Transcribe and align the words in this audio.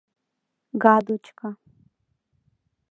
Гадочка. 0.83 1.49